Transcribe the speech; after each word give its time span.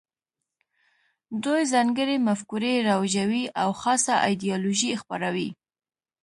دوی 1.43 1.61
ځانګړې 1.73 2.15
مفکورې 2.27 2.73
رواجوي 2.89 3.43
او 3.61 3.69
خاصه 3.81 4.13
ایدیالوژي 4.27 4.91
خپروي 5.01 5.49